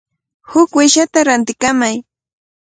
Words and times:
Huk 0.51 0.71
uyshata 0.79 1.19
rantikamay. 1.27 1.95